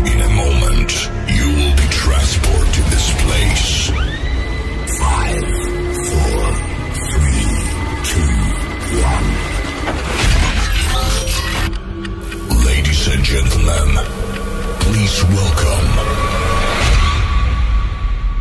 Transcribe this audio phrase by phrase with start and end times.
[0.00, 3.90] And in a moment, you will be transported to this place.
[4.98, 5.44] Five,
[6.08, 6.40] four,
[7.12, 7.44] three,
[8.08, 8.32] two,
[9.04, 9.28] one.
[12.64, 13.88] Ladies and gentlemen,
[14.80, 15.88] please welcome.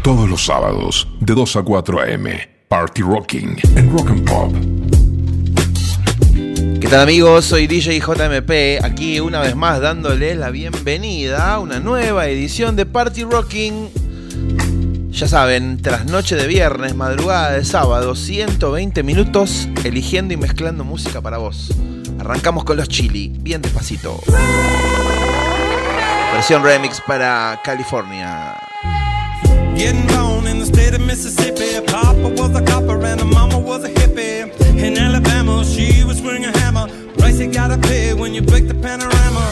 [0.01, 4.78] Todos los sábados, de 2 a 4 a.m., Party Rocking en Rock and Pop.
[6.89, 7.45] ¿Qué tal amigos?
[7.45, 12.87] Soy DJ JMP, aquí una vez más dándoles la bienvenida a una nueva edición de
[12.87, 13.91] Party Rocking.
[15.11, 21.21] Ya saben, tras noche de viernes, madrugada de sábado, 120 minutos eligiendo y mezclando música
[21.21, 21.71] para vos.
[22.17, 24.19] Arrancamos con los chili, bien despacito.
[26.33, 28.55] Versión remix para California.
[37.19, 39.45] Price you gotta pay when you break the panorama.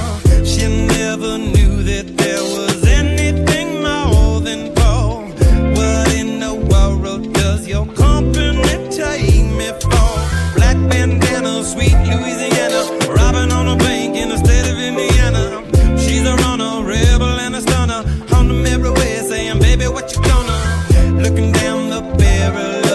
[0.45, 5.33] She never knew that there was anything more than gold.
[5.77, 10.09] What in the world does your company take me for?
[10.55, 12.81] Black bandana, sweet Louisiana.
[13.17, 15.43] Robbing on a bank in the state of Indiana.
[15.99, 18.01] She's a runner, rebel and a stunner.
[18.35, 20.57] On the mirror way saying, baby, what you gonna?
[21.21, 22.86] Looking down the barrel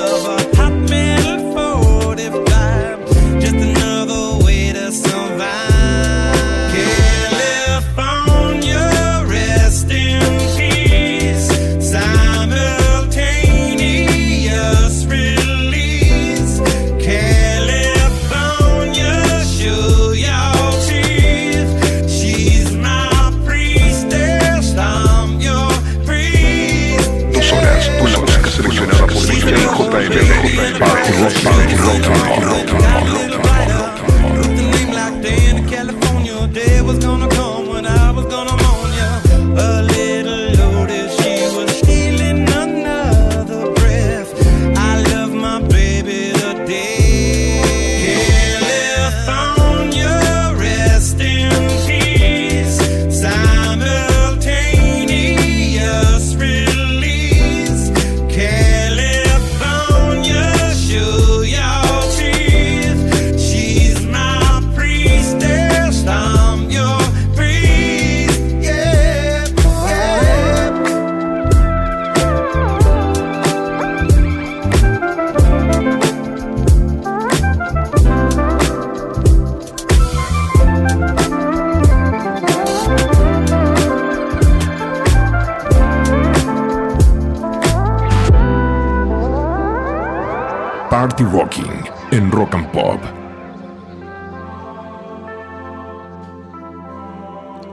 [32.00, 32.31] Party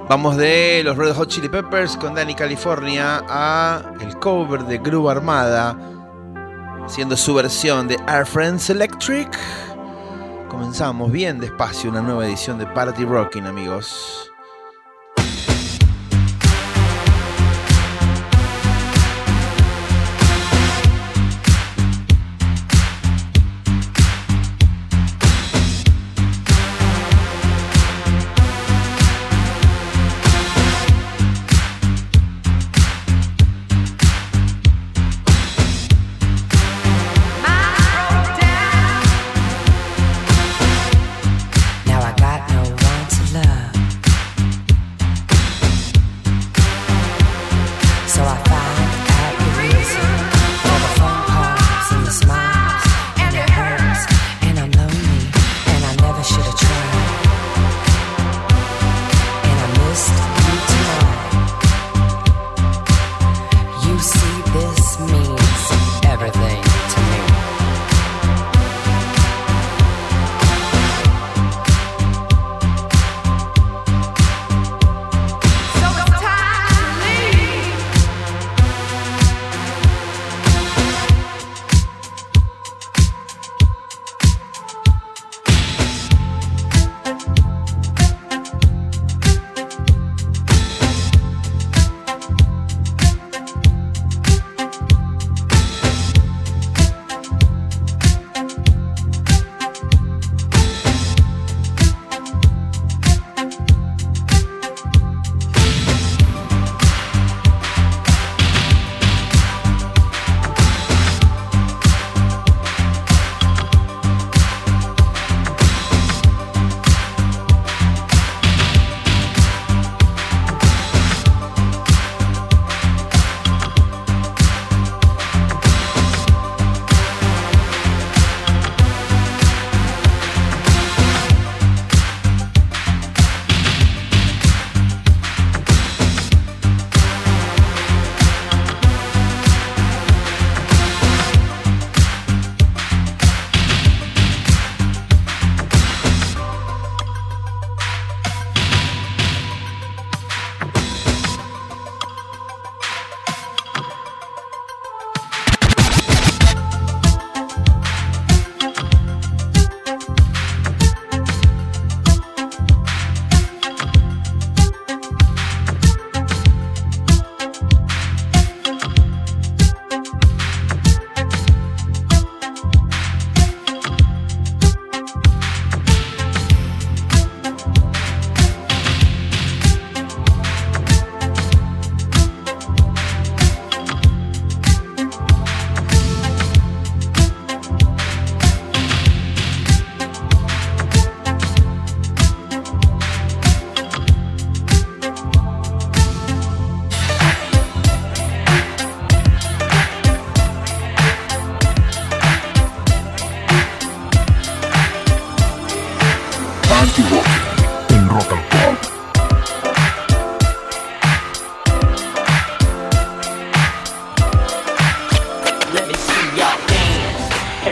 [0.10, 5.12] Vamos de los Red Hot Chili Peppers con Danny California a el cover de Groove
[5.12, 5.78] Armada,
[6.88, 9.30] siendo su versión de Air Friends Electric.
[10.50, 14.29] Comenzamos bien despacio una nueva edición de Party Rocking, amigos.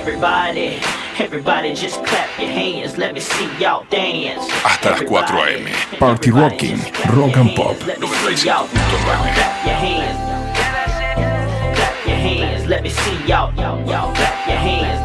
[0.07, 0.79] Everybody,
[1.19, 2.97] everybody just clap your hands.
[2.97, 4.47] Let me see y'all dance.
[4.63, 5.99] Hasta las 4 Everybody, a.m.
[5.99, 6.79] Party everybody Rocking,
[7.11, 7.55] Rock and.
[7.57, 10.17] Pop, Let me see y'all clap your hands.
[11.75, 12.67] Clap your hands.
[12.67, 14.99] Let me see y'all, y'all, y'all clap your hands.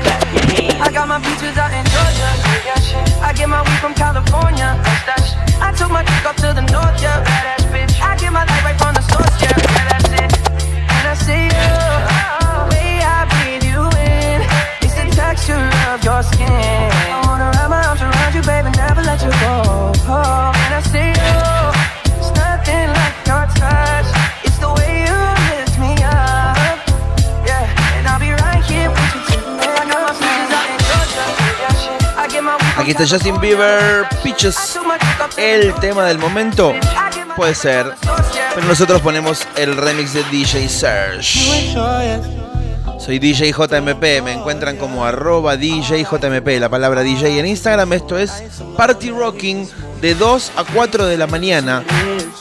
[0.00, 0.80] Clap your hands.
[0.80, 2.28] I got my beaches out in Georgia.
[2.64, 3.04] Yeah, shit.
[3.20, 4.80] I get my weed from California.
[4.80, 5.60] That's that shit.
[5.60, 7.20] I took my chick up to the north, yeah.
[7.20, 8.00] Badass bitch.
[8.00, 9.01] I get my light right from the
[32.76, 34.78] Aquí está Justin Bieber, Peaches.
[35.36, 36.74] El tema del momento
[37.36, 37.94] puede ser,
[38.54, 41.74] pero nosotros ponemos el remix de DJ Serge.
[42.98, 46.06] Soy DJ JMP, me encuentran como arroba DJ
[46.58, 47.92] la palabra DJ en Instagram.
[47.92, 48.42] Esto es
[48.76, 49.68] Party Rocking
[50.02, 51.84] de 2 a 4 de la mañana.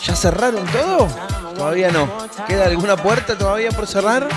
[0.04, 1.08] ¿Ya cerraron todo?
[1.56, 2.10] Todavía no.
[2.48, 4.28] ¿Queda alguna puerta todavía por cerrar?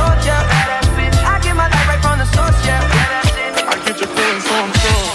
[0.00, 0.48] Chick up to the north, yeah.
[0.50, 1.24] Badass.
[1.24, 2.80] I get my light right from the source, yeah.
[2.80, 3.52] Yeah, that's it.
[3.68, 5.08] I get your feelings, so I'm sure.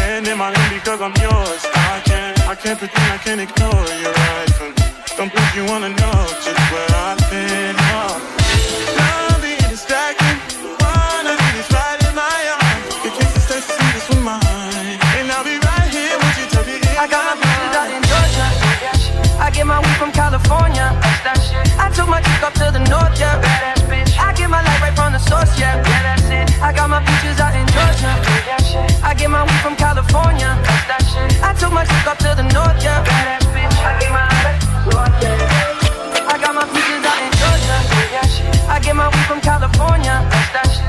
[0.00, 1.62] And in my lane because I'm yours.
[1.74, 4.50] I can't, I can't pretend I can't ignore you right.
[5.16, 7.76] Don't think you wanna know just where I've been.
[7.76, 8.16] Oh.
[8.98, 10.36] Love being distracted.
[10.80, 13.04] Wanna be this right in my arms.
[13.04, 14.96] Your kisses taste the sweetest with mine.
[15.20, 16.96] And I'll be right here with you till the end.
[16.96, 18.46] I got my peaches out in Georgia.
[19.40, 20.86] I get my weed from California.
[21.00, 21.66] That's that shit.
[21.78, 23.79] I took my chick up to the north, yeah.
[25.30, 25.78] Source, yeah.
[25.78, 26.46] Yeah, that's it.
[26.60, 28.10] I got my peaches out in Georgia.
[28.50, 28.90] Yeah, shit.
[29.02, 30.50] I get my weed from California.
[30.90, 31.30] That shit.
[31.42, 33.06] I took my chick up to the north, yeah.
[33.54, 33.76] Bitch.
[33.86, 34.26] I get my
[35.22, 36.32] yeah.
[36.32, 37.76] I got my peaches out in Georgia.
[38.14, 38.54] Yeah, shit.
[38.74, 40.16] I get my weed from California.
[40.52, 40.80] That's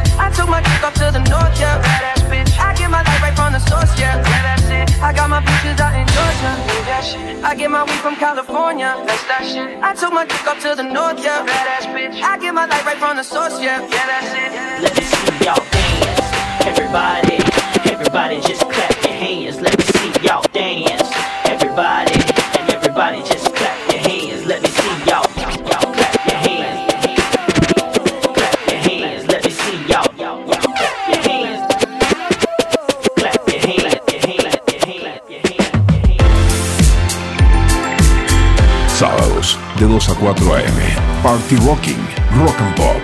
[1.02, 1.82] to the north, yeah.
[1.82, 2.52] Badass bitch.
[2.60, 4.22] I get my light right from the source, yeah.
[4.22, 5.02] Yeah, that's it.
[5.02, 6.01] I got my peaches out in
[6.44, 8.96] I get my weed from California.
[9.06, 9.78] That's that shit.
[9.84, 11.46] I took my dick up to the north, yeah.
[11.46, 12.22] Badass bitch.
[12.22, 13.82] I get my light right from the source, yeah.
[13.82, 14.82] Yeah, that's it.
[14.82, 16.66] Let me see y'all dance.
[16.66, 17.38] Everybody,
[17.92, 19.62] everybody just clap your hands.
[19.62, 21.41] Let me see y'all dance.
[39.92, 41.22] 2 a 4 a.m.
[41.22, 42.00] Party Rocking,
[42.40, 43.02] Rock and Pop.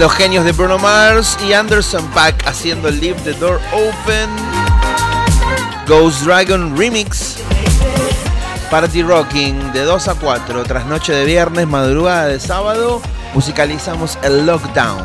[0.00, 4.30] Los genios de Bruno Mars y Anderson Pack haciendo Leave the Door Open.
[5.86, 7.36] Ghost Dragon Remix.
[8.70, 10.62] Party Rocking de 2 a 4.
[10.62, 13.02] Tras noche de viernes, madrugada de sábado,
[13.34, 15.04] musicalizamos el Lockdown.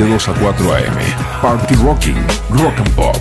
[0.00, 0.96] De 2 a 4 a.m.
[1.40, 2.16] Party Rocking,
[2.48, 3.16] Rock and Pop.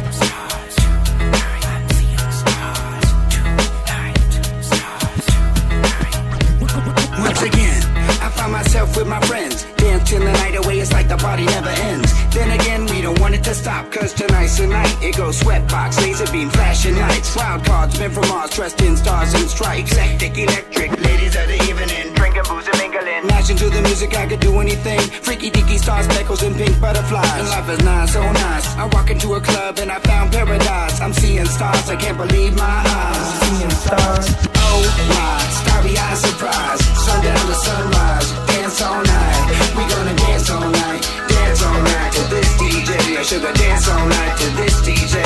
[7.19, 7.83] Once again,
[8.21, 9.65] I find myself with my friends.
[9.75, 12.13] Dance till the night away, it's like the party never ends.
[12.33, 14.95] Then again, we don't want it to stop, cause tonight's the night.
[15.01, 17.35] It goes sweatbox, laser beam, flashing lights.
[17.35, 19.91] Wild cards, men from Mars, dressed in stars and stripes.
[19.91, 22.13] Eclectic, electric, ladies of the evening.
[22.13, 23.27] Drinking booze and mingling.
[23.27, 24.99] Mashing to the music, I could do anything.
[24.99, 25.49] Freaky
[25.89, 27.39] stars, speckles, and pink butterflies.
[27.39, 28.65] And life is not so nice.
[28.77, 31.01] I walk into a club and I found paradise.
[31.01, 33.27] I'm seeing stars, I can't believe my eyes.
[33.41, 34.25] Seeing stars.
[34.69, 36.81] Oh my, starry eyed surprise.
[37.05, 39.43] Sundown to sunrise, dance all night.
[39.75, 42.91] We gonna dance all night, dance all night to this DJ.
[43.17, 45.17] I sugar dance all night to this DJ.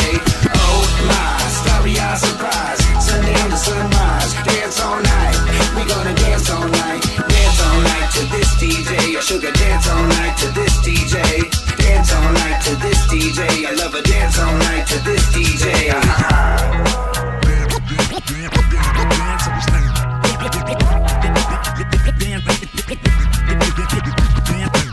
[0.64, 0.80] Oh
[1.12, 2.80] my, starry eyed surprise.
[3.04, 5.38] Sundown to sunrise, dance all night.
[5.76, 7.04] We gonna dance all night,
[7.74, 9.18] all night to this DJ.
[9.18, 11.18] I sugar dance all night to this DJ.
[11.78, 13.66] Dance all night to this DJ.
[13.66, 15.64] I love a dance all night to this DJ.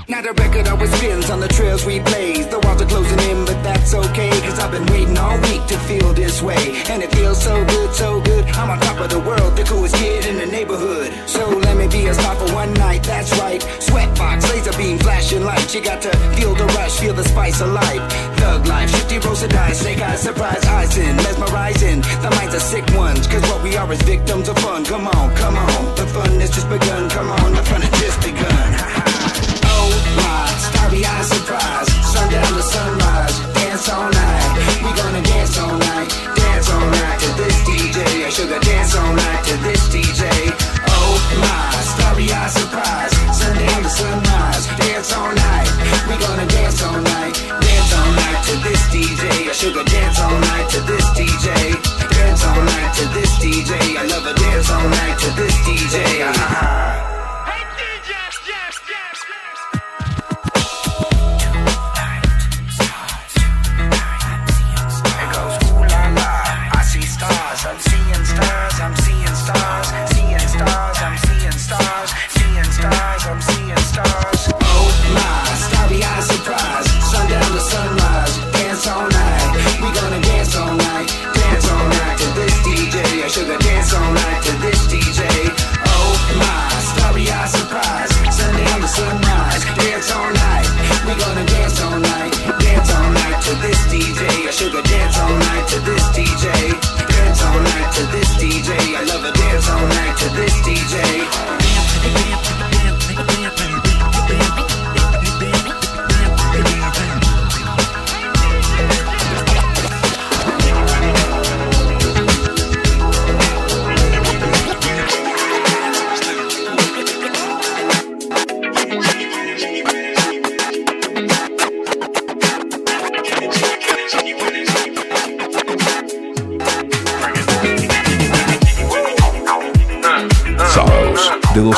[0.08, 2.46] Now the record always spins on the trails we blaze.
[2.48, 3.29] The walls are closing in,
[3.90, 4.30] that's okay.
[4.42, 6.82] Cause I've been waiting all week to feel this way.
[6.88, 8.44] And it feels so good, so good.
[8.56, 11.12] I'm on top of the world, the coolest kid in the neighborhood.
[11.28, 13.60] So let me be a star for one night, that's right.
[13.60, 15.74] Sweatbox, laser beam, flashing lights.
[15.74, 18.02] You got to feel the rush, feel the spice of life.
[18.38, 22.00] Thug life, shifty of dice, snake eyes, surprise eyes in, mesmerizing.
[22.22, 24.84] The minds are sick ones, cause what we are is victims of fun.
[24.84, 27.10] Come on, come on, the fun has just begun.
[27.10, 28.70] Come on, the fun has just begun.
[29.72, 31.89] Oh my, starry eyed surprise.
[49.60, 51.52] Sugar dance all night to this DJ.
[52.08, 53.94] Dance all night to this DJ.
[53.94, 56.22] I love a dance all night to this DJ.
[56.24, 57.09] Ah.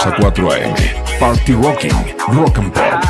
[0.02, 0.75] 2 a 4 a.m.
[1.21, 1.92] Party Rocking,
[2.35, 3.04] Rock and Pop.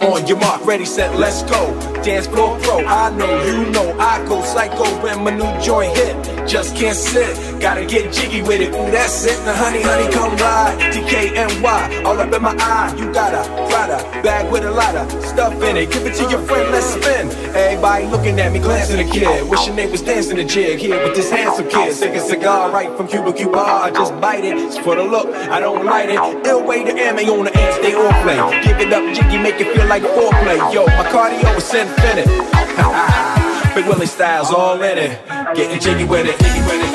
[0.00, 1.91] On your mark, ready, set, let's go.
[2.02, 2.84] Dance floor pro.
[2.84, 6.48] I know, you know, I go psycho when my new joint hit.
[6.48, 8.74] Just can't sit, gotta get jiggy with it.
[8.74, 9.38] Ooh, that's it.
[9.46, 10.76] Now, honey, honey, come ride.
[10.92, 12.94] DKNY, all up in my eye.
[12.98, 15.90] You got a Prada bag with a lot of stuff in it.
[15.90, 17.30] Give it to your friend, let's spin.
[17.54, 19.48] Everybody looking at me, glancing at kid.
[19.48, 21.94] Wishing they was dancing a jig here with this handsome kid.
[21.94, 23.58] Sick a cigar right from Cuba Cuba.
[23.58, 24.56] I just bite it.
[24.56, 26.46] It's for the look, I don't light it.
[26.46, 27.48] Ill way to ammo on
[27.82, 28.38] stay on play.
[28.62, 30.72] Give it up, jiggy, make it feel like foreplay.
[30.72, 32.28] Yo, my cardio is infinite.
[33.74, 35.18] Big Willie Styles all in it.
[35.56, 36.38] Getting jiggy with it.
[36.38, 36.92] Jiggy with it.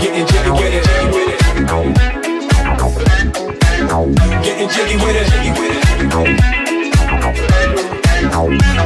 [0.00, 0.48] Getting jiggy it.
[0.48, 0.84] Jiggy with it.
[4.44, 5.26] Getting jiggy with it.
[5.28, 5.82] Jiggy with it.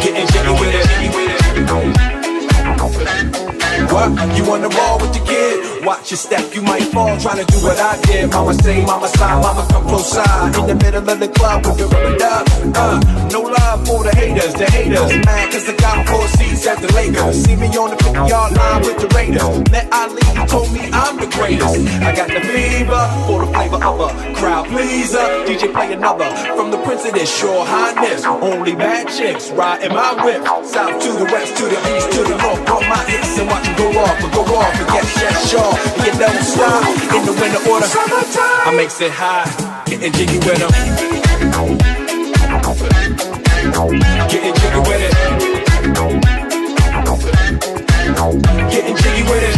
[0.02, 0.88] Getting jiggy with it.
[3.92, 4.08] What?
[4.36, 5.47] You wanna roll with the kid?
[5.88, 8.28] Watch your step, you might fall trying to do what I did.
[8.28, 10.54] Mama say, mama side, mama come close side.
[10.58, 12.44] In the middle of the club with the rubber duck.
[12.76, 13.00] Uh,
[13.32, 15.16] no love for the haters, the haters.
[15.24, 17.42] Mad cause I got four seats at the Lakers.
[17.42, 19.40] See me on the 50 yard line with the Raiders.
[19.72, 21.80] Met Ali, he told me I'm the greatest.
[22.04, 25.24] I got the fever for the flavor of a crowd pleaser.
[25.48, 28.26] DJ play another from the Prince of this Shore Highness.
[28.26, 30.44] Only bad chicks riding my whip.
[30.68, 32.60] South to the west, to the east, to the north.
[32.68, 35.77] Put my hits and watch them go off and go off and get that shaw.
[36.04, 36.82] You don't stop
[37.14, 37.86] in the winter order.
[37.86, 39.46] I makes it high,
[39.86, 40.70] getting jiggy with them.
[44.28, 45.12] Getting jiggy with it.
[48.70, 49.54] Getting jiggy with it.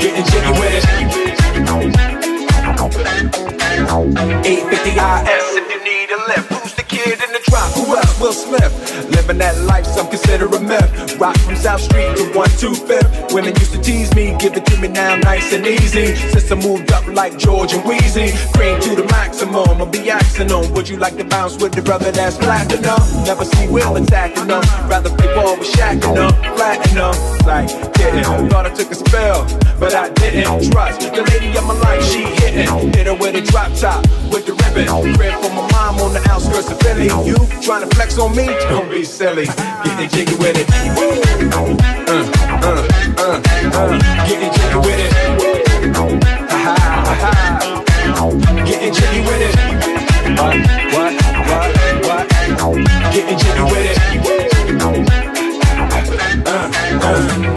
[0.00, 0.84] Getting jiggy with it.
[4.44, 6.52] 850 IS if you need a lift.
[6.52, 7.70] Who's the kid in the drop?
[7.72, 8.20] Who else?
[8.20, 9.13] Will Smith.
[9.24, 11.18] Living that life, some consider a myth.
[11.18, 13.32] Rock from South Street to 125th.
[13.32, 16.14] Women used to tease me, give it to me now nice and easy.
[16.14, 19.80] Since I moved up like George and Weezy, cream to the maximum.
[19.80, 20.70] I'll be axing on.
[20.74, 23.00] Would you like to bounce with the brother that's platinum?
[23.24, 24.62] Never see Will attacking them.
[24.90, 27.14] Rather play ball with Shaq and them, flatten them.
[27.46, 28.50] Like, didn't.
[28.50, 29.46] Thought I took a spell,
[29.80, 30.70] but I didn't.
[30.70, 32.92] Trust the lady of my life, she hitting.
[32.92, 35.14] Hit her with a drop top, with the ribbon.
[35.16, 37.06] Crib for my mom on the outskirts of Philly.
[37.24, 38.44] You trying to flex on me?
[38.68, 39.46] Don't be silly.
[39.46, 40.68] Getting jiggy with it.
[41.54, 41.70] Uh,
[42.62, 42.82] uh,
[43.16, 43.38] uh,
[43.72, 44.26] uh.
[44.26, 45.12] Getting jiggy with it.
[46.50, 46.74] Ha.
[48.66, 49.54] Getting jiggy with it.
[50.40, 50.56] What?
[50.94, 51.12] What?
[51.48, 51.70] What?
[52.06, 52.26] What?
[53.14, 53.98] Getting jiggy with it.
[54.82, 55.04] Uh.
[57.06, 57.53] Uh,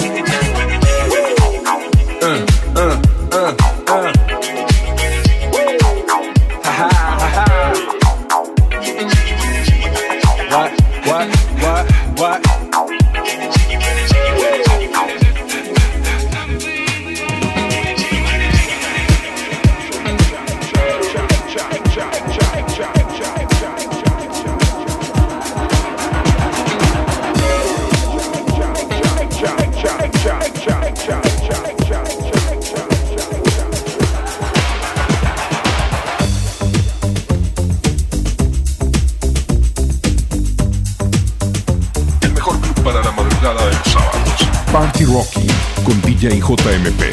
[46.28, 47.07] Villa y JMP.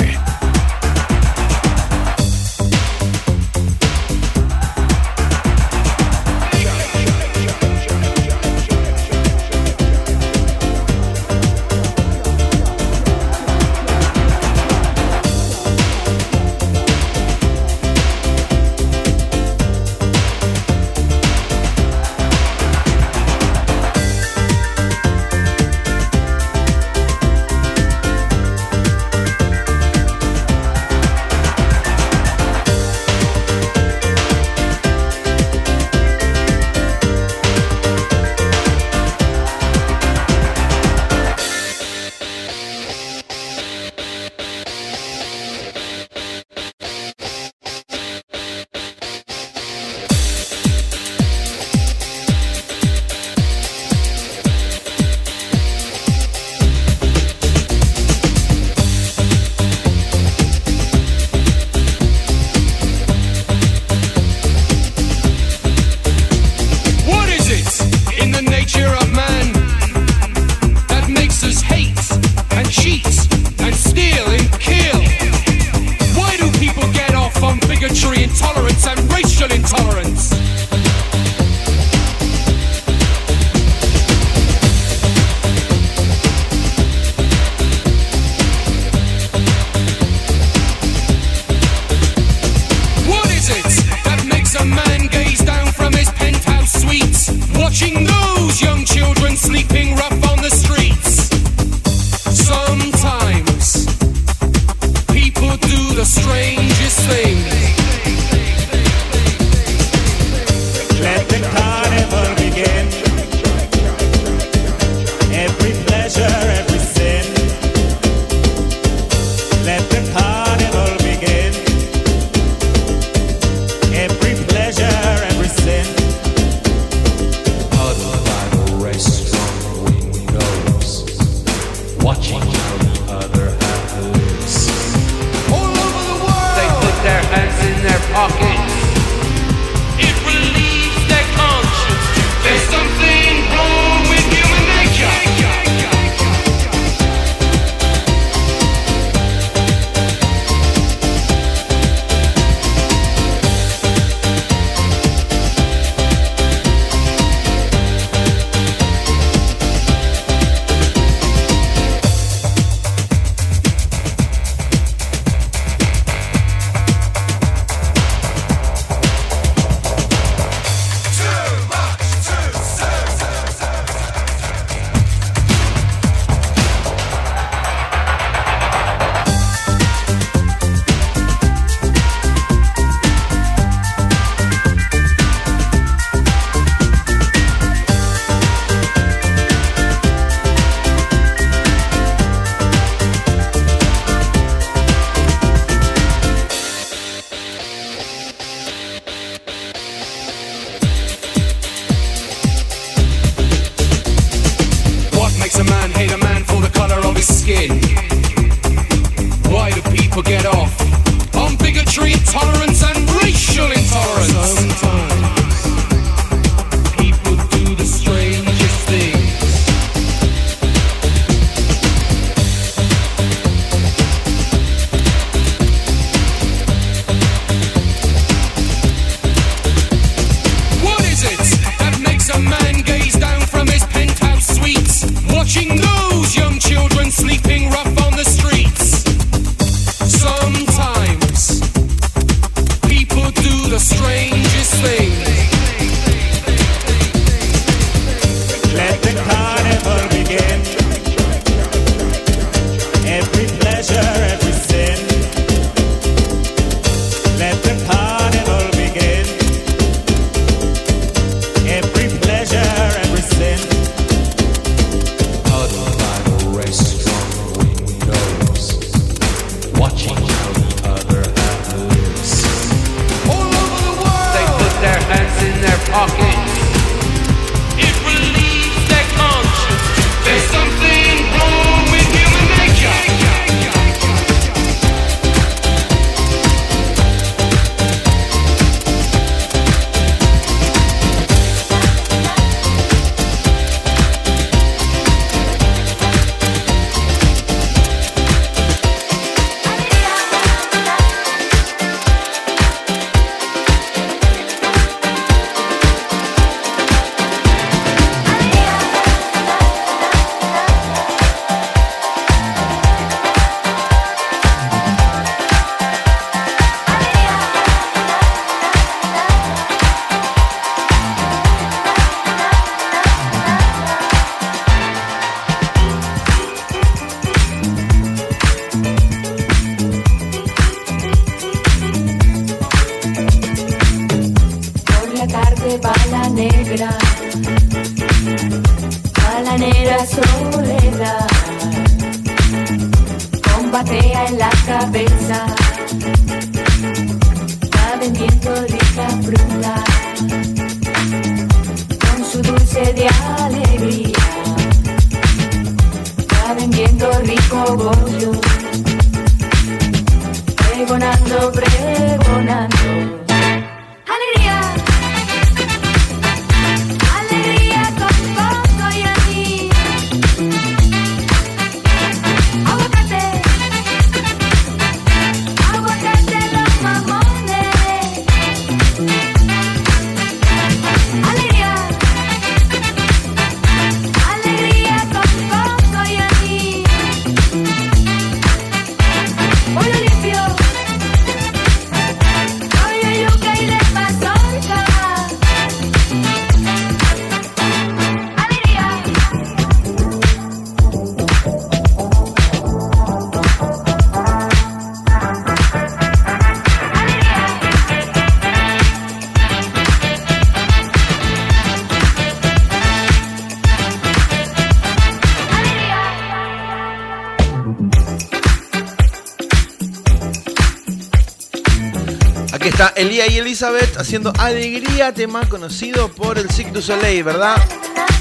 [423.97, 427.57] Haciendo Alegría, tema conocido por el Cirque du Soleil, ¿verdad?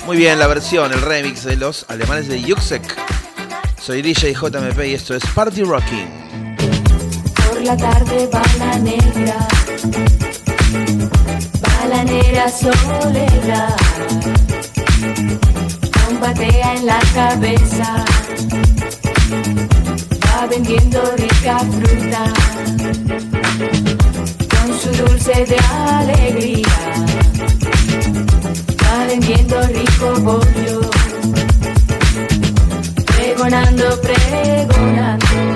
[0.05, 2.83] Muy bien, la versión, el remix de los alemanes de Juxek.
[3.81, 6.55] Soy DJ JMP y esto es Party Rocking.
[7.47, 9.47] Por la tarde bala negra,
[11.61, 13.75] bala negra soledad,
[16.05, 18.05] combatea en la cabeza,
[20.27, 22.33] va vendiendo rica fruta
[24.93, 26.67] dulce de alegría.
[28.77, 30.81] Calentiendo rico pollo.
[33.05, 35.52] Pregonando, pregonando.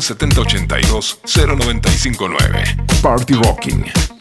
[0.00, 2.86] 011 7082 0959.
[3.02, 4.15] Party Rocking.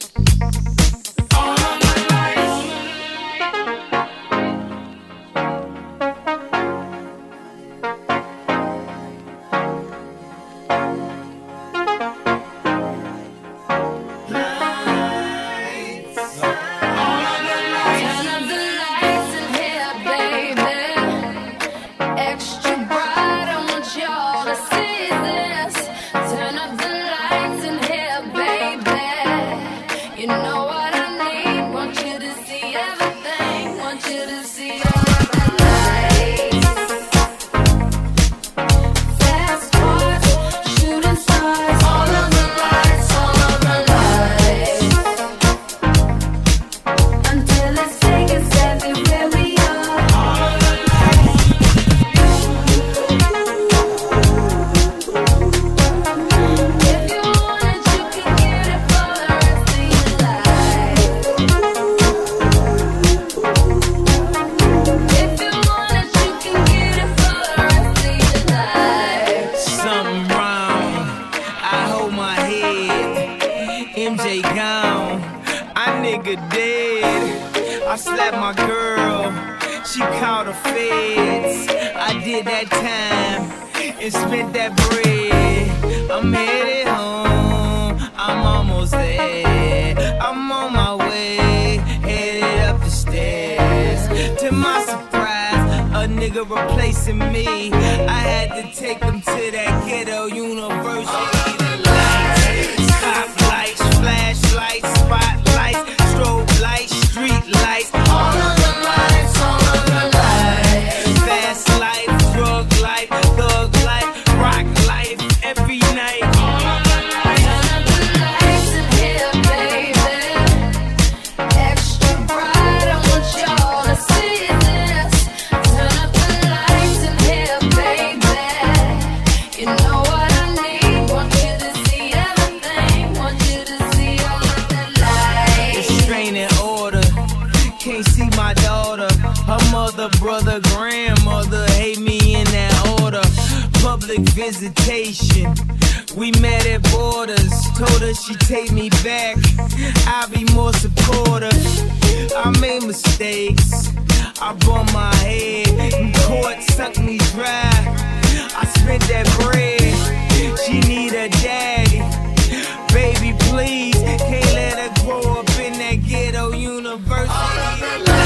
[166.54, 168.25] University.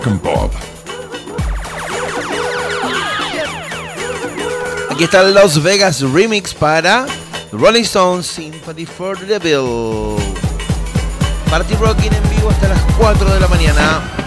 [0.00, 0.52] rock and pop.
[4.90, 7.06] Aquí está el Las Vegas Remix para
[7.52, 10.16] Rolling Stones Symphony for the Devil.
[11.48, 14.19] Party Rocking en vivo hasta las 4 de la mañana.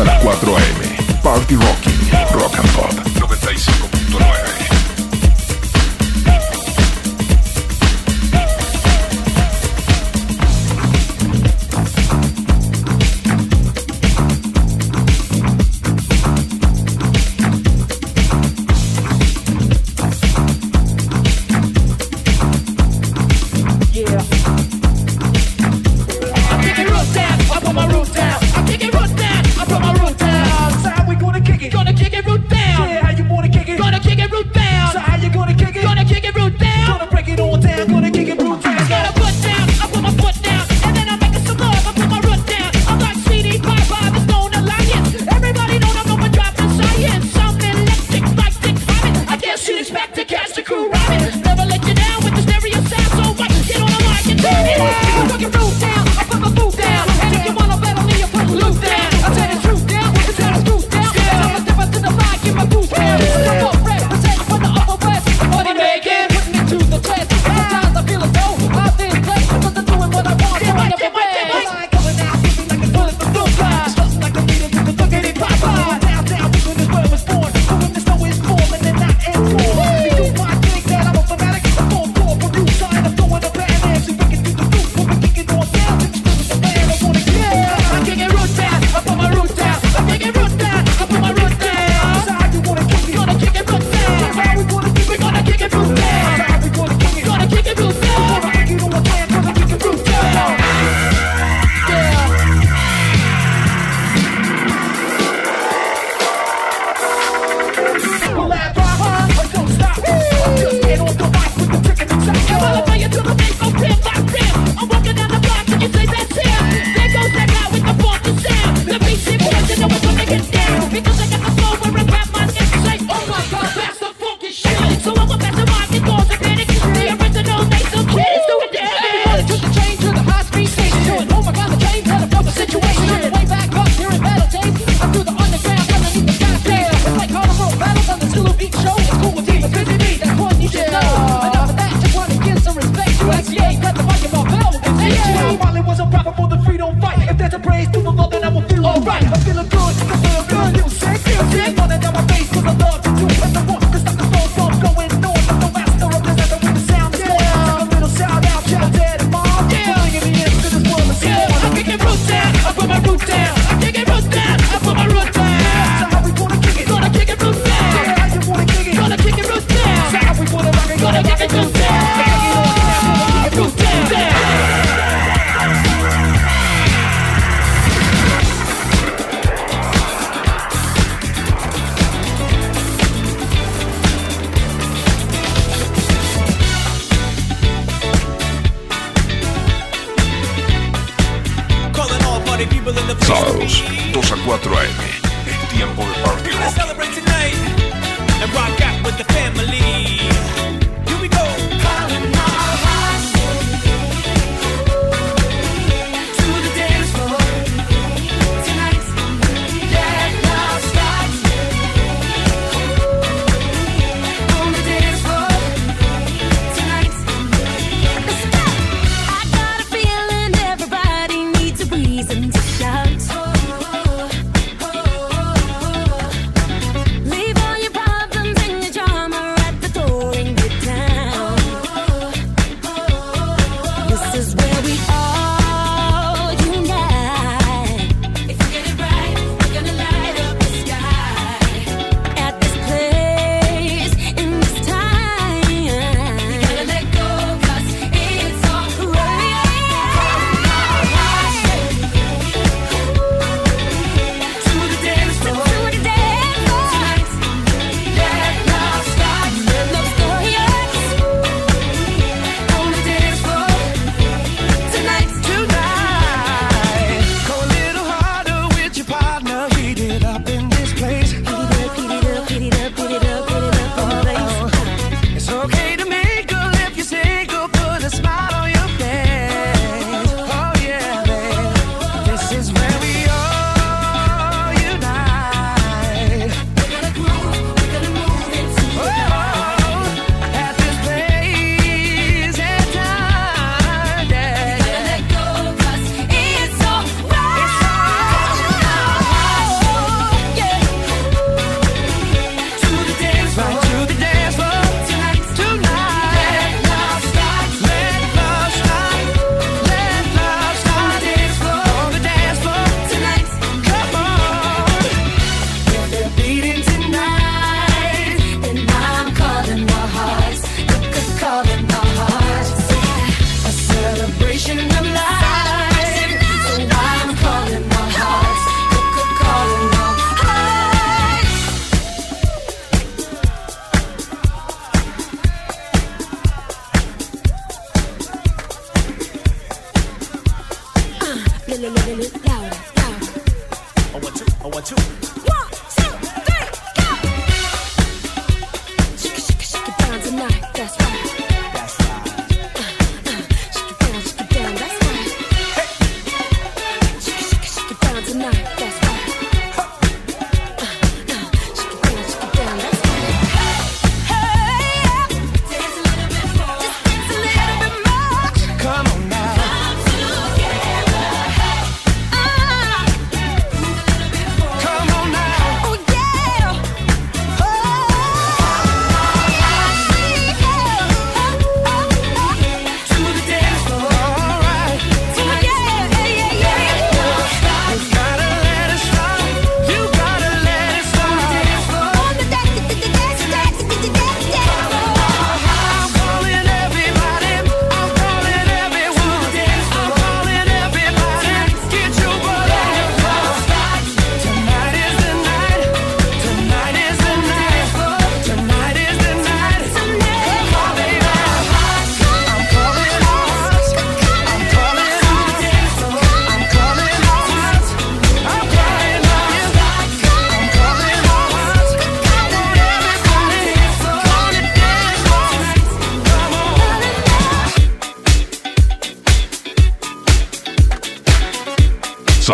[0.00, 1.20] hasta las 4 a.m.
[1.22, 4.69] Party Rocking, Rock and Pop 95.9.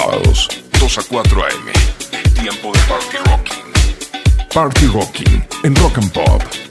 [0.01, 1.73] sábados, 2 a 4 a.m.
[2.35, 4.49] Tiempo de Party Rocking.
[4.53, 6.66] Party Rocking en Rock and Pop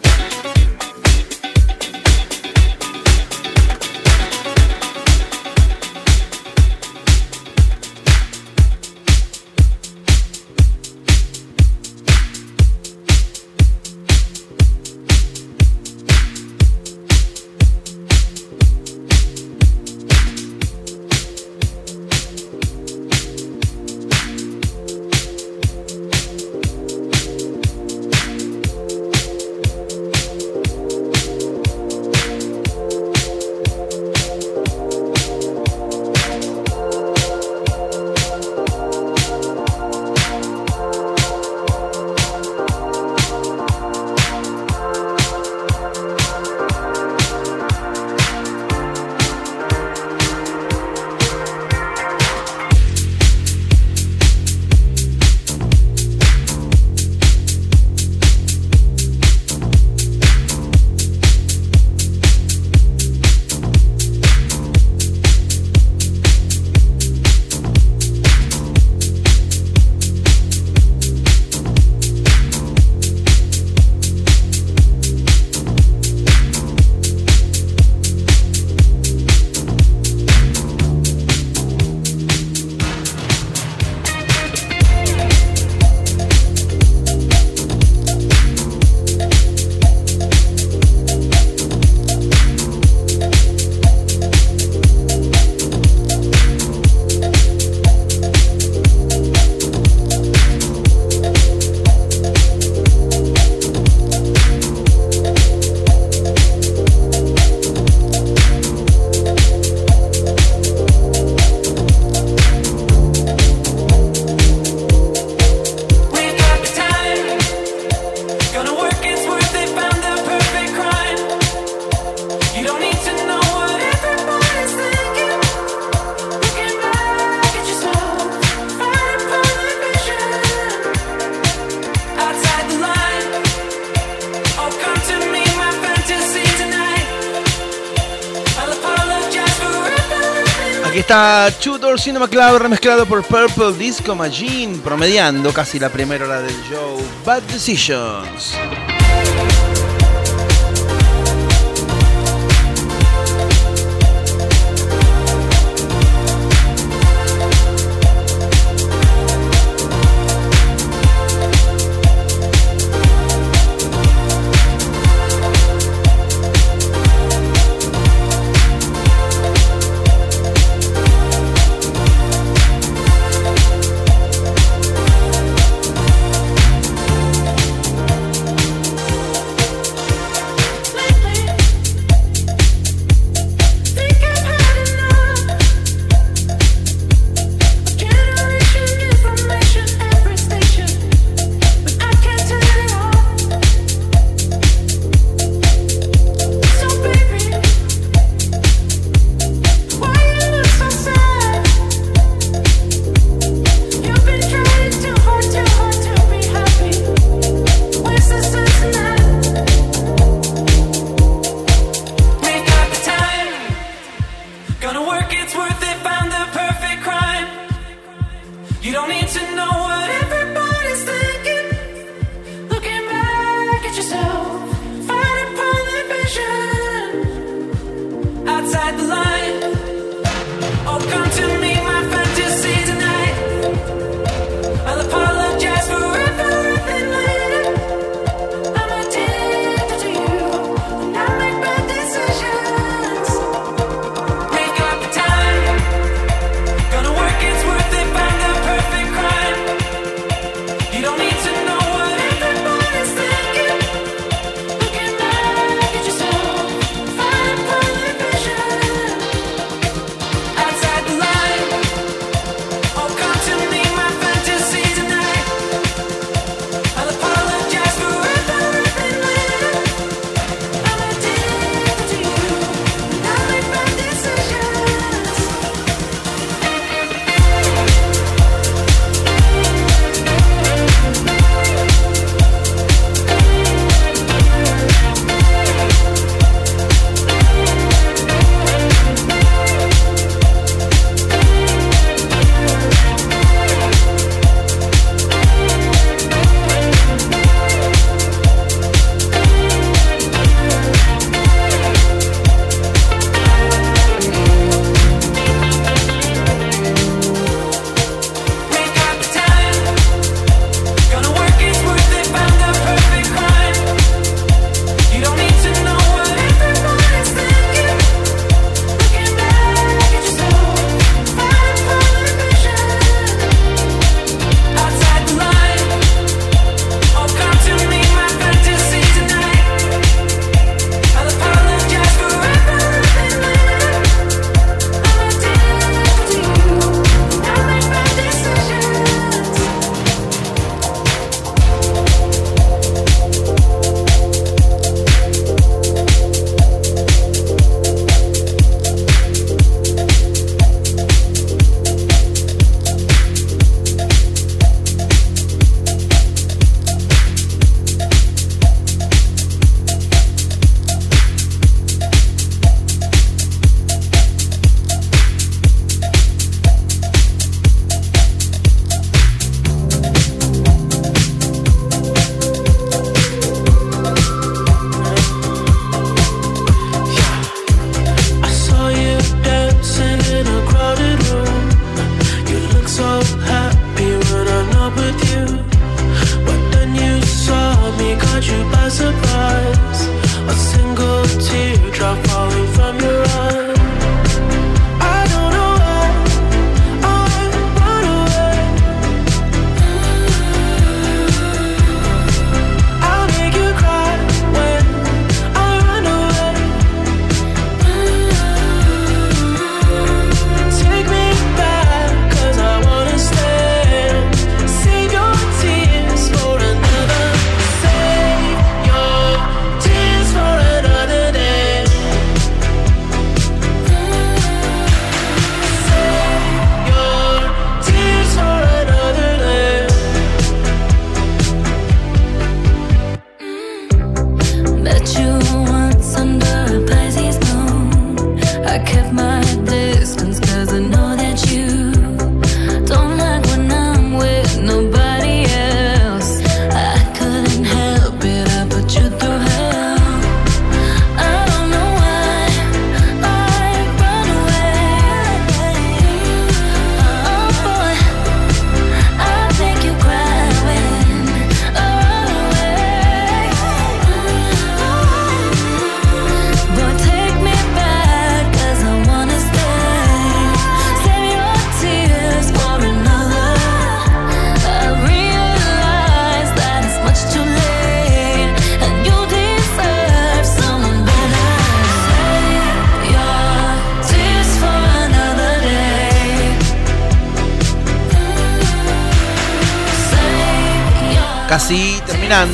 [142.00, 147.44] Cinema Club remezclado por Purple Disco Machine, promediando casi la primera hora del show Bad
[147.44, 148.54] Decisions.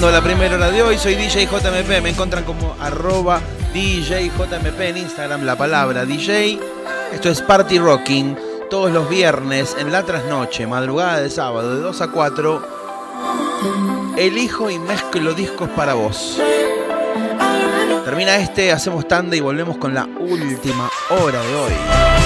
[0.01, 0.97] cerrando la primera hora de hoy.
[0.97, 2.01] Soy DJ JMP.
[2.01, 3.39] Me encuentran como arroba
[3.71, 4.31] DJ
[4.79, 6.59] en Instagram, la palabra DJ.
[7.13, 8.35] Esto es Party Rocking.
[8.71, 12.67] Todos los viernes en la trasnoche, madrugada de sábado de 2 a 4.
[14.17, 16.39] Elijo y mezclo discos para vos.
[18.03, 22.20] Termina este, hacemos tanda y volvemos con la última hora de hoy.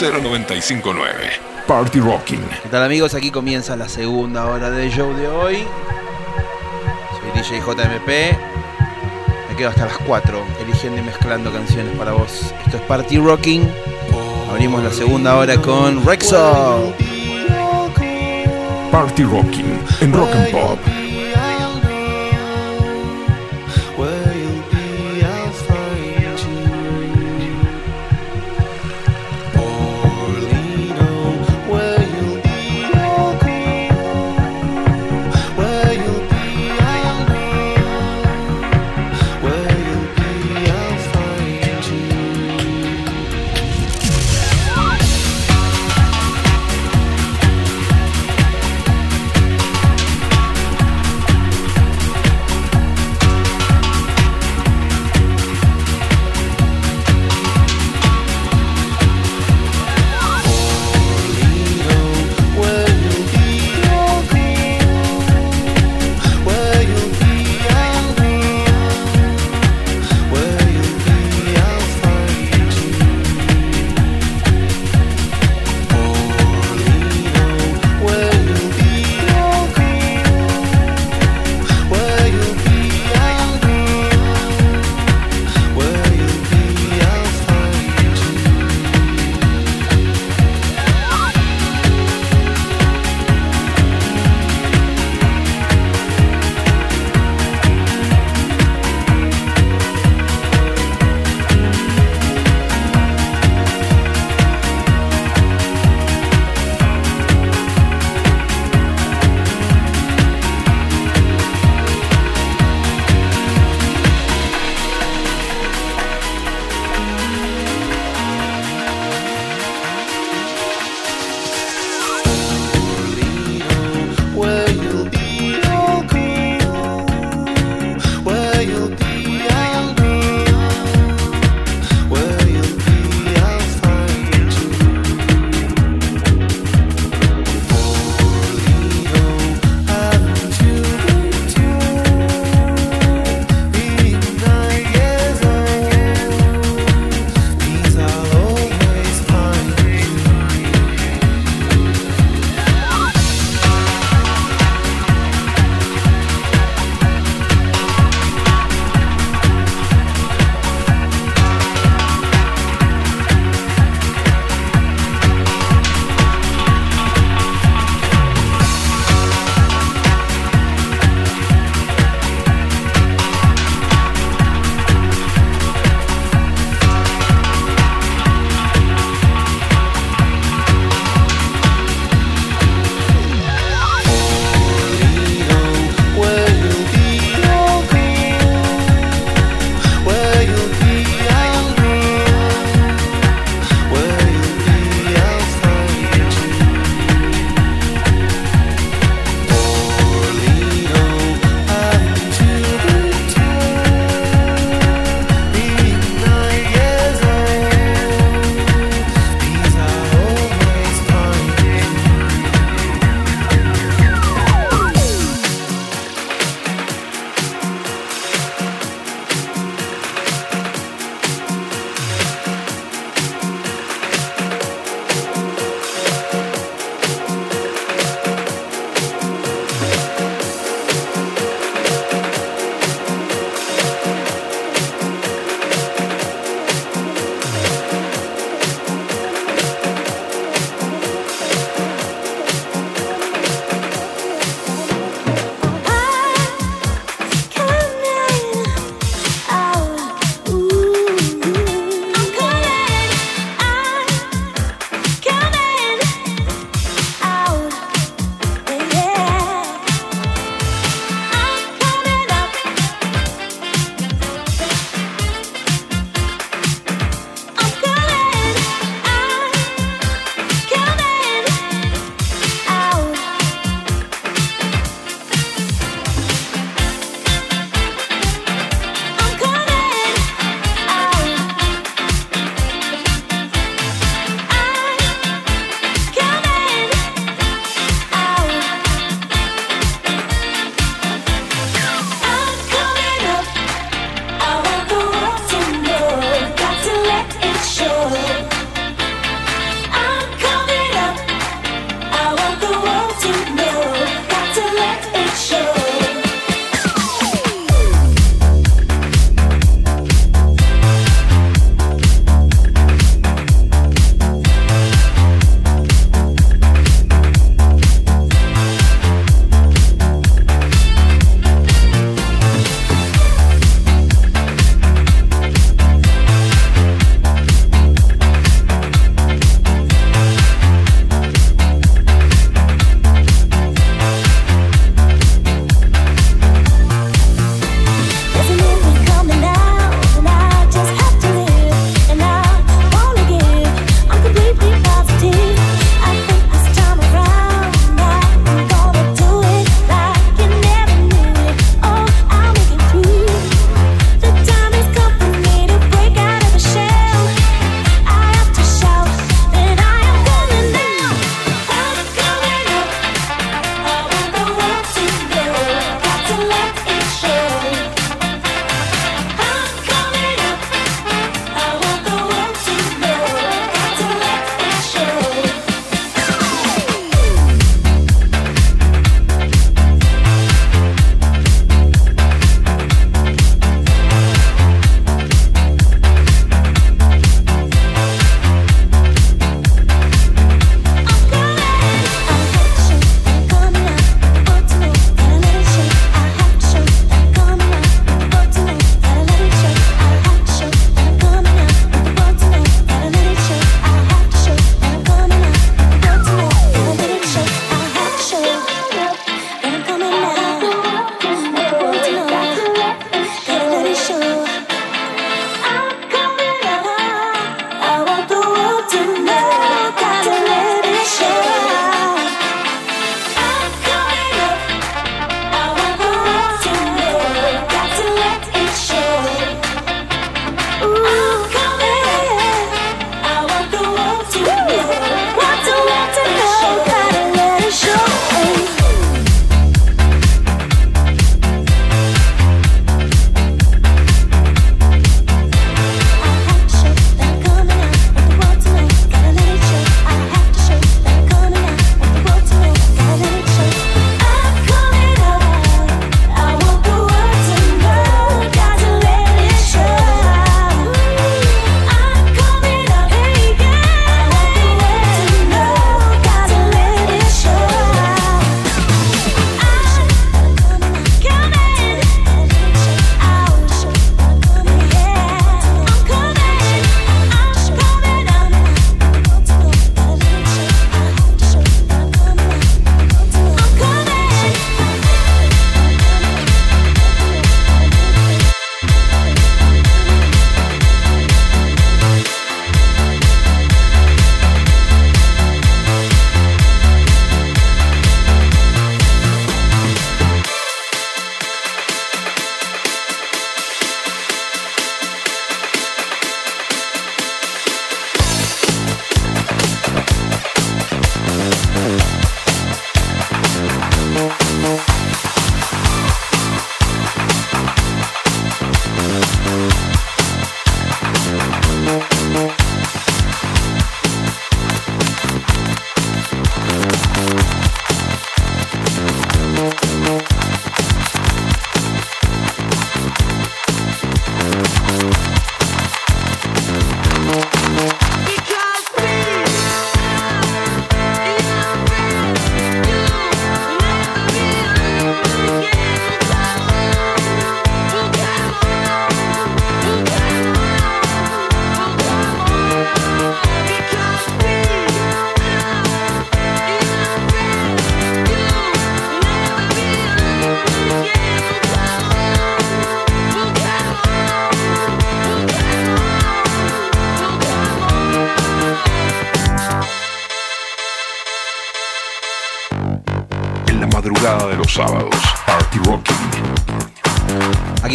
[0.00, 1.12] 0959.
[1.66, 2.40] Party Rocking.
[2.62, 3.14] ¿Qué tal amigos?
[3.14, 5.64] Aquí comienza la segunda hora del show de hoy.
[7.18, 8.08] Soy DJ JMP.
[9.48, 12.54] Me quedo hasta las 4 eligiendo y mezclando canciones para vos.
[12.64, 13.68] Esto es Party Rocking.
[14.48, 16.94] Abrimos la segunda hora con Rexo.
[18.92, 20.78] Party Rocking en Rock and Pop.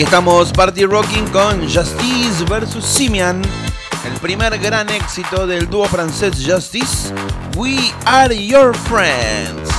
[0.04, 3.42] Estamos Party Rocking con Justice vs Simian.
[4.06, 7.14] El primer gran éxito del dúo francés Justice.
[7.56, 9.70] We are your friends.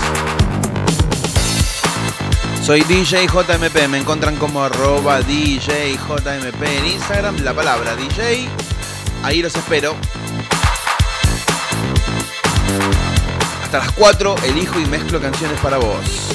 [2.64, 8.48] Soy DJ JMP, me encuentran como arroba DJ en Instagram, la palabra DJ.
[9.22, 9.94] Ahí los espero.
[13.62, 16.33] Hasta las 4 elijo y mezclo canciones para vos.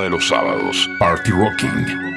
[0.00, 0.88] De los sábados.
[0.98, 2.15] Party Rocking.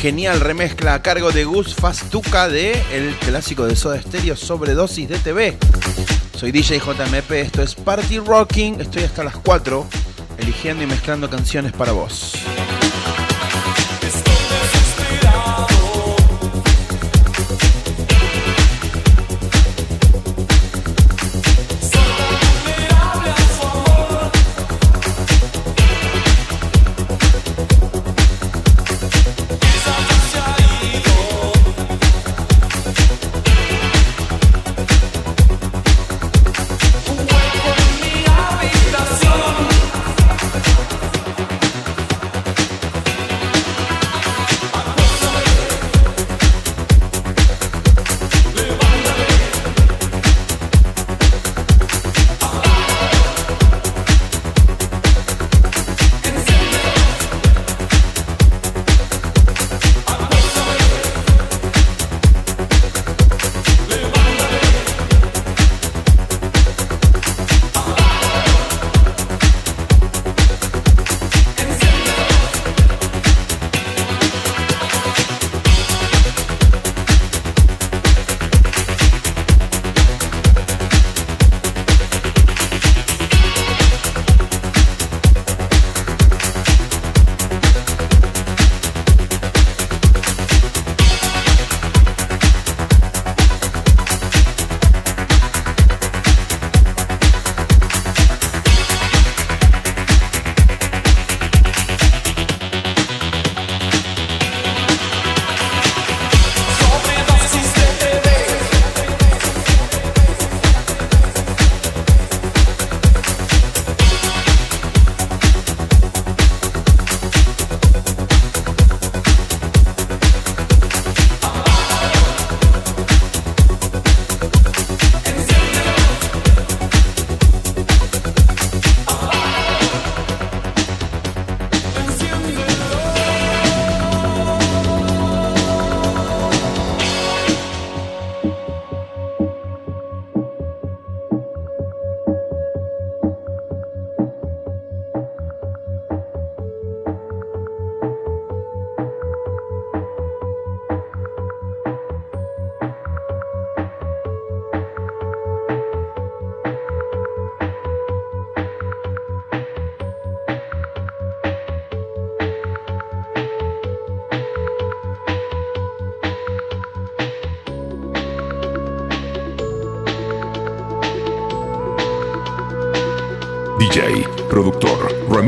[0.00, 5.18] Genial remezcla a cargo de Gus Fastuca de el clásico de Soda Stereo Sobredosis de
[5.18, 5.58] TV.
[6.34, 9.86] Soy DJ JMP, esto es Party Rocking, estoy hasta las 4
[10.38, 12.39] eligiendo y mezclando canciones para vos.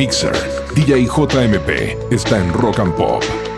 [0.02, 0.32] Remixer,
[0.74, 3.51] DJ JMP está en Rock and Pop.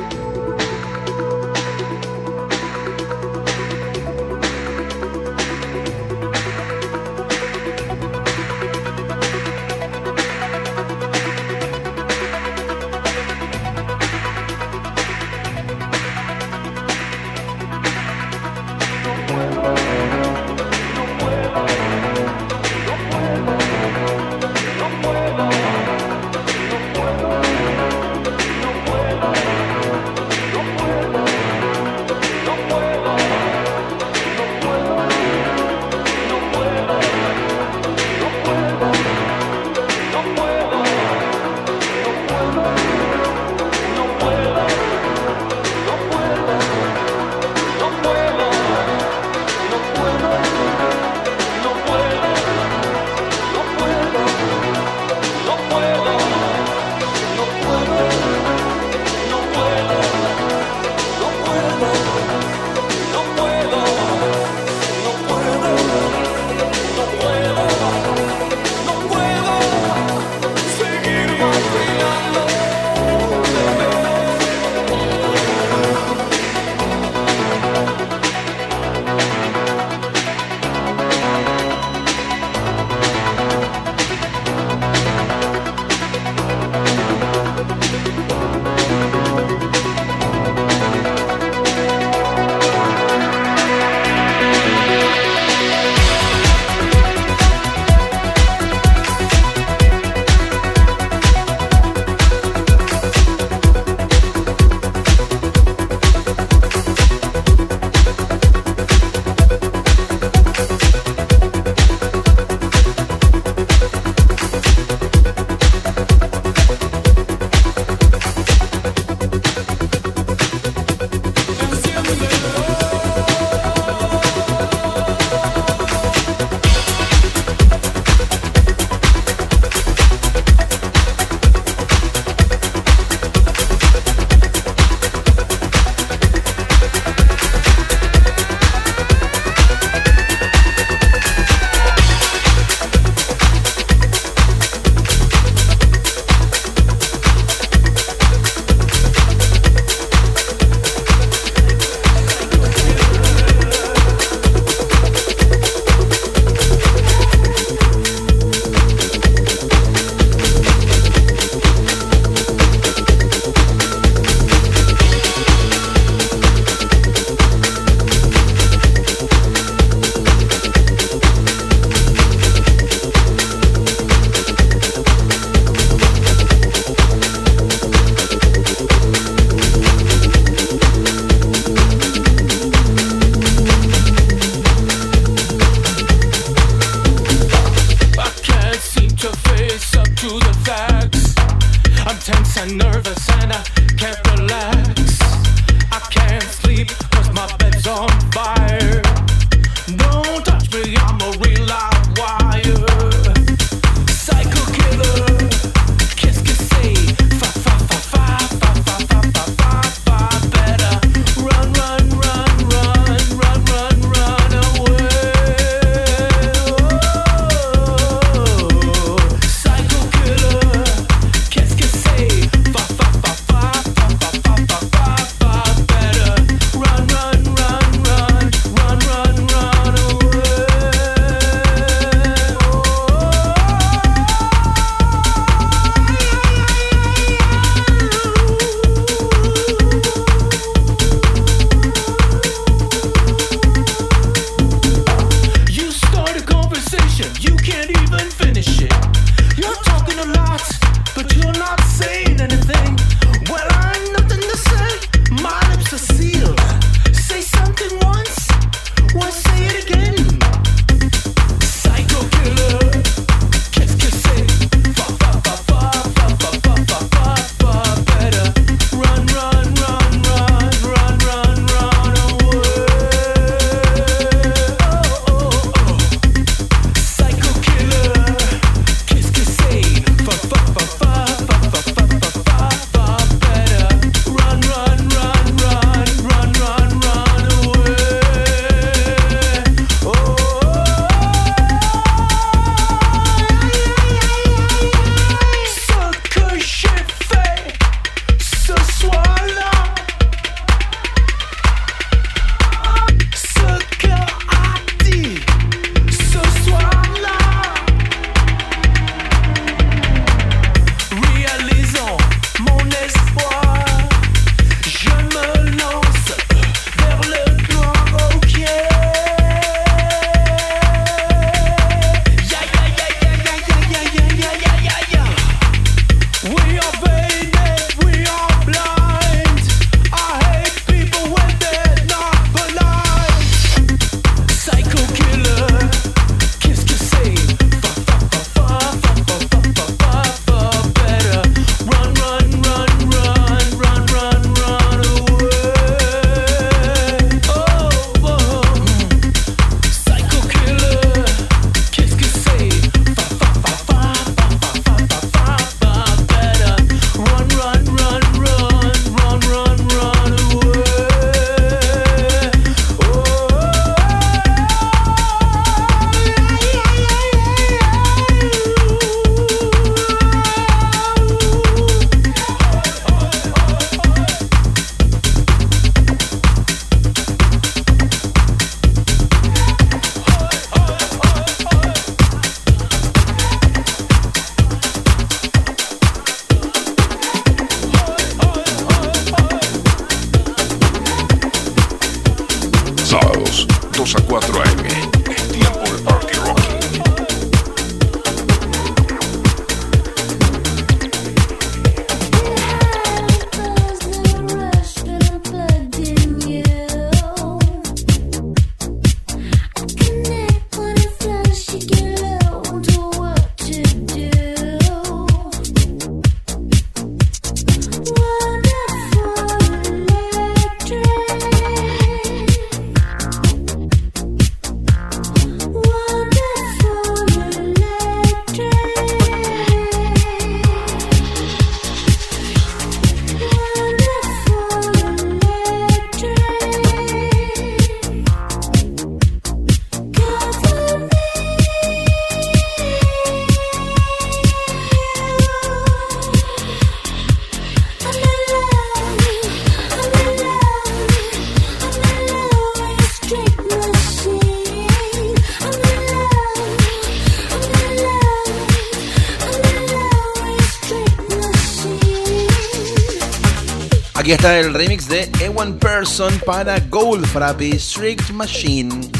[466.47, 469.11] Para Gold Frappy Strict Machine.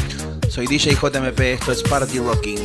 [0.49, 2.64] Soy DJ JMP, esto es Party Rocking.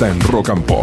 [0.00, 0.79] Está en Rock and Pop.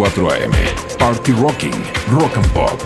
[0.00, 0.52] 24 AM.
[0.98, 1.76] Party rocking,
[2.08, 2.80] rock and pop.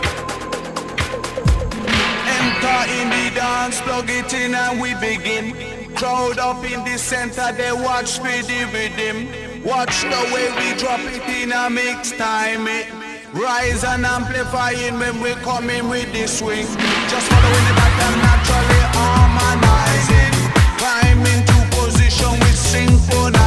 [2.27, 5.55] Enter in the dance, plug it in and we begin.
[5.95, 9.63] Crowd up in the center, they watch with him.
[9.63, 12.67] Watch the way we drop it in a mix time.
[12.67, 12.91] It
[13.33, 16.67] rise and amplifying when we come in with the swing.
[16.67, 20.35] Just following the back and naturally harmonizing.
[20.81, 23.44] Climb into position with synchronize.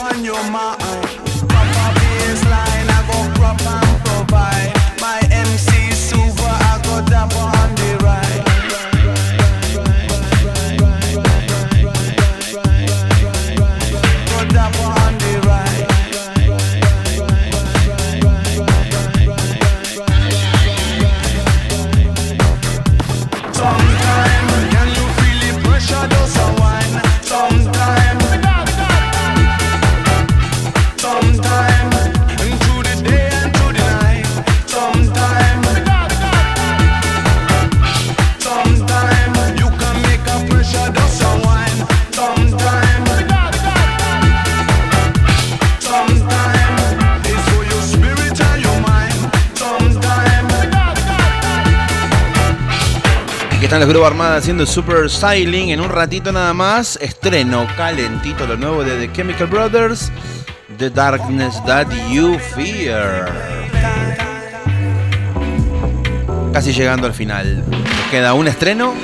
[0.00, 0.69] On your mind.
[54.18, 55.70] Haciendo Super Styling.
[55.70, 60.10] En un ratito nada más, estreno calentito lo nuevo de The Chemical Brothers,
[60.78, 63.32] The Darkness That You Fear.
[66.52, 67.64] Casi llegando al final.
[67.70, 68.94] Nos queda un estreno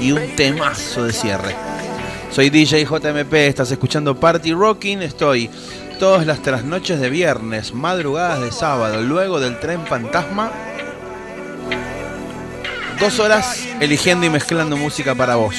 [0.00, 1.54] y un temazo de cierre.
[2.30, 5.02] Soy DJ JMP, estás escuchando Party Rocking.
[5.02, 5.50] Estoy
[5.98, 10.50] todas las trasnoches de viernes, madrugadas de sábado, luego del tren fantasma.
[12.98, 15.54] Dos horas eligiendo y mezclando música para vos.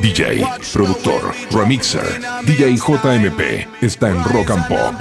[0.00, 4.94] DJ, productor, remixer, DJ JMP está en Rock and Pop.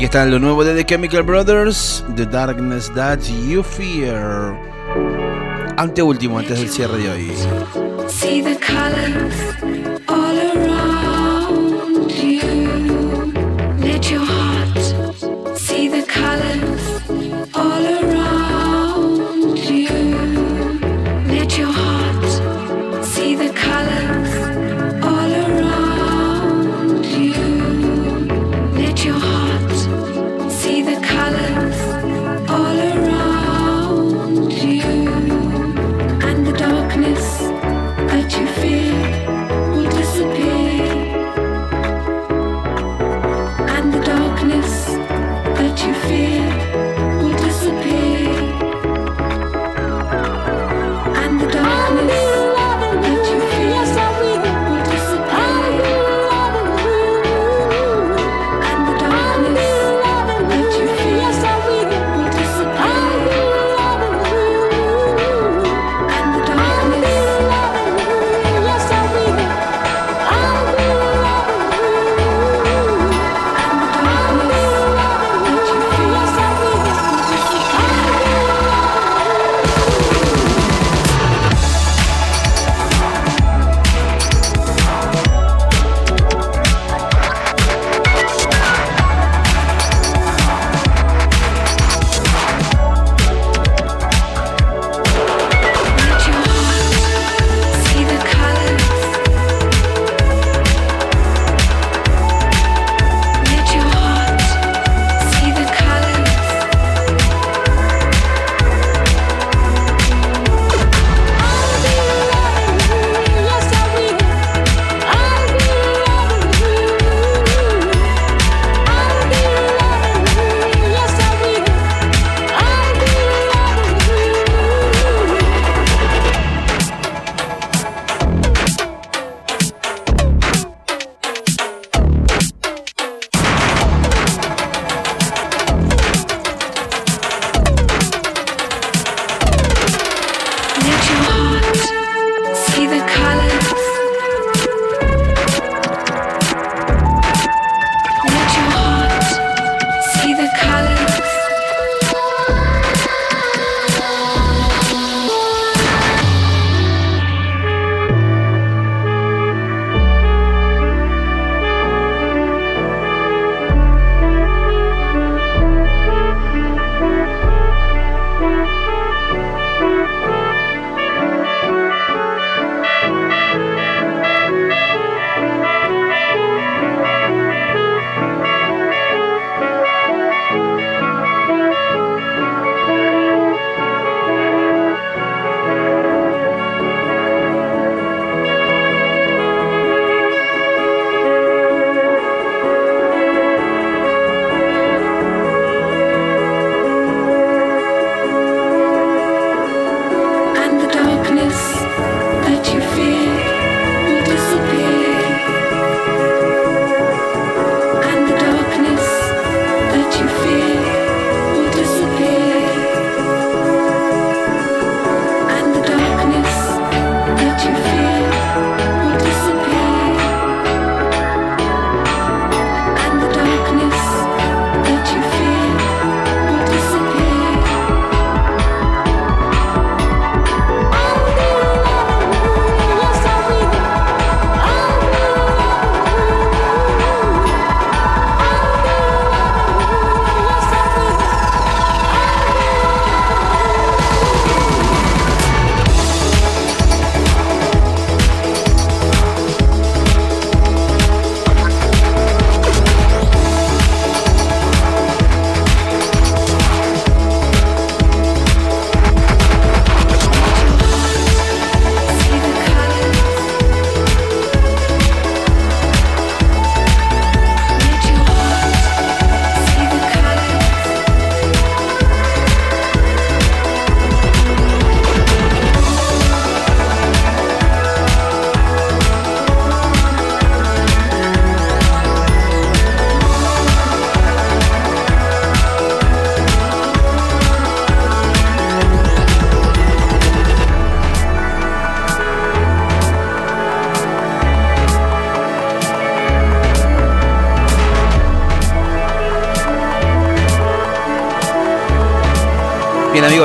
[0.00, 4.58] Aquí está lo nuevo de The Chemical Brothers, The Darkness That You Fear.
[5.76, 7.30] Anteúltimo, antes del cierre de hoy.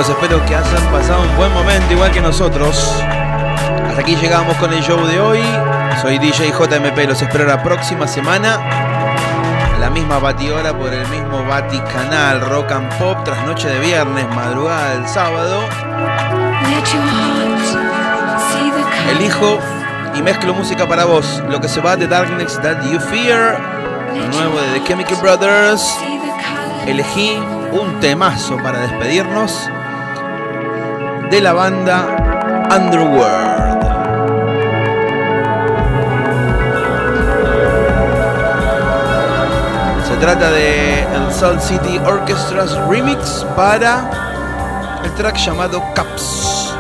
[0.06, 3.02] Amigos, espero que hayan pasado un buen momento igual que nosotros.
[3.88, 5.44] Hasta aquí llegamos con el show de hoy.
[6.02, 8.56] Soy DJ JMP, los espero la próxima semana.
[9.76, 13.80] A la misma batihora por el mismo Bati Canal, Rock and Pop, tras noche de
[13.80, 15.61] viernes, madrugada del sábado.
[19.11, 19.60] Elijo
[20.15, 21.41] y mezclo música para vos.
[21.49, 23.60] Lo que se va de Darkness That You Fear,
[24.34, 25.98] nuevo de The Chemical Brothers.
[26.86, 27.38] Elegí
[27.72, 29.69] un temazo para despedirnos
[31.30, 32.06] de la banda
[32.76, 33.65] Underworld.
[40.07, 46.73] Se trata de el Soul City Orchestra's remix para el track llamado Caps.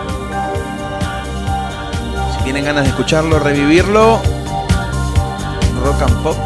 [2.37, 4.21] Si tienen ganas de escucharlo, revivirlo,
[5.83, 6.37] Rock and Pop,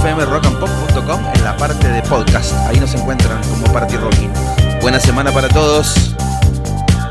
[0.00, 2.52] fmrockandpop.com en la parte de podcast.
[2.68, 4.32] Ahí nos encuentran como Party Rocking.
[4.80, 6.11] Buena semana para todos.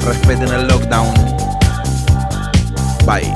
[0.03, 1.13] Respeten el lockdown.
[3.05, 3.31] Bye.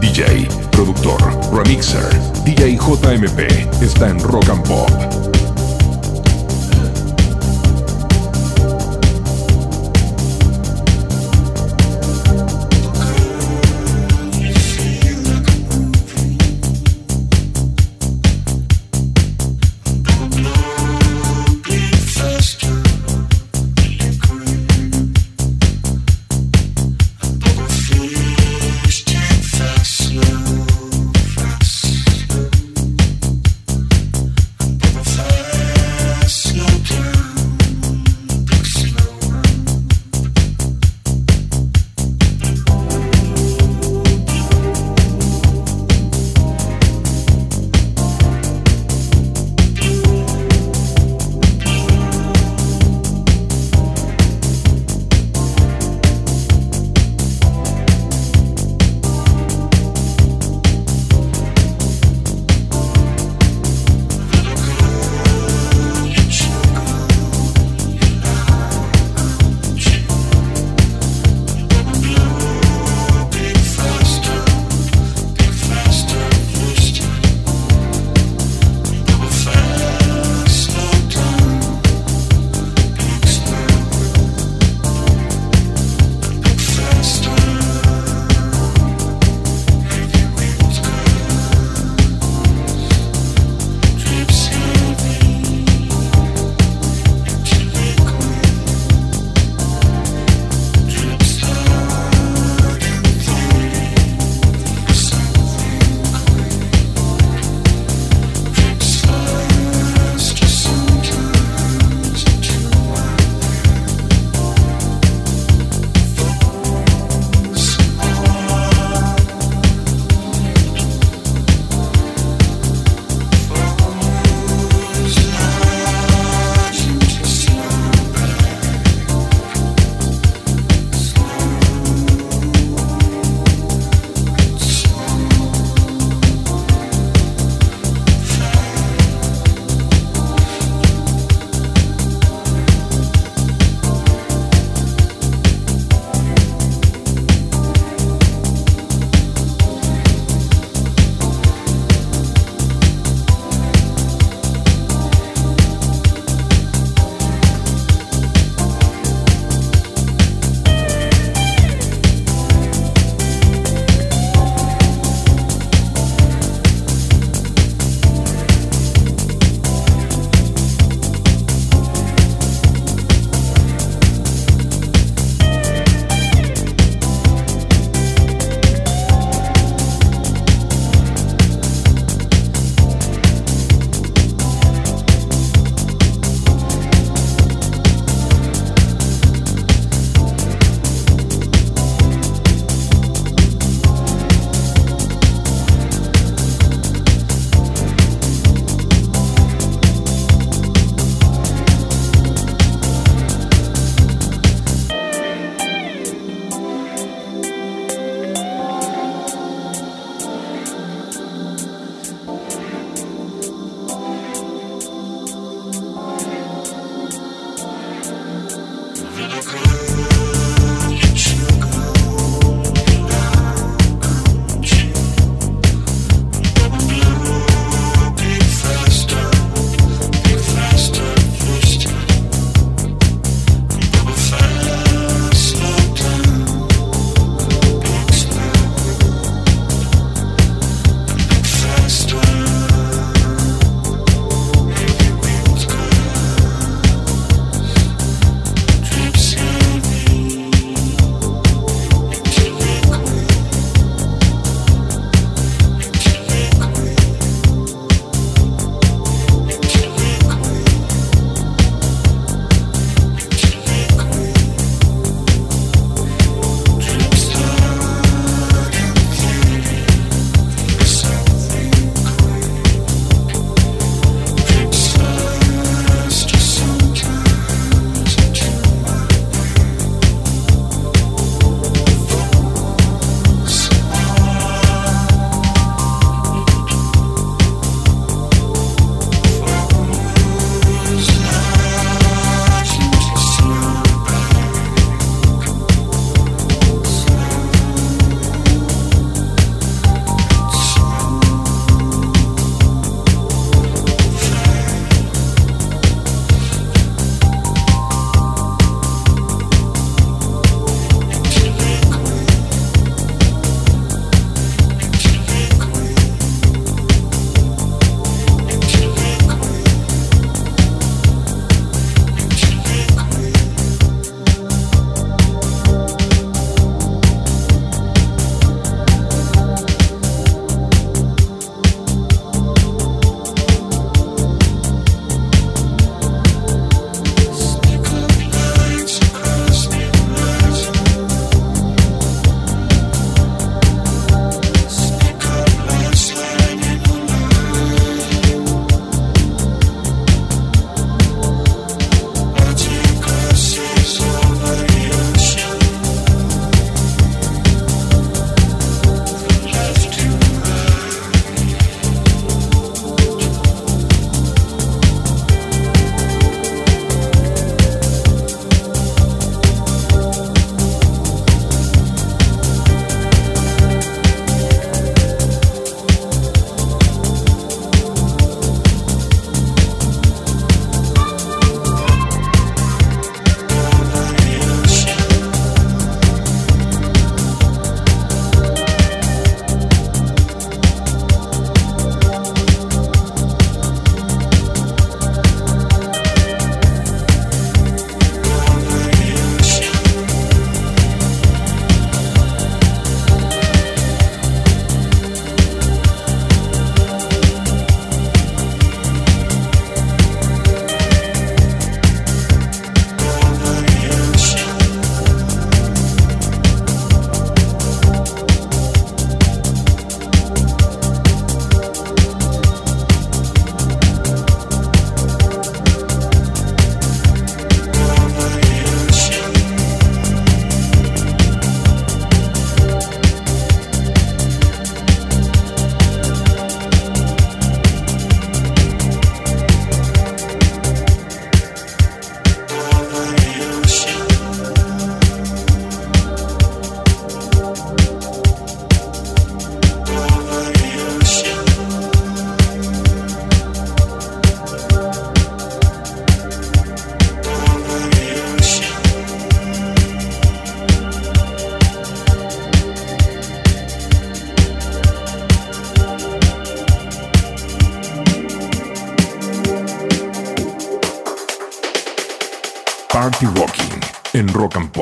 [0.00, 1.18] DJ, productor,
[1.52, 2.02] remixer,
[2.44, 5.21] DJ JMP está en Rock and Pop.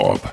[0.00, 0.29] Party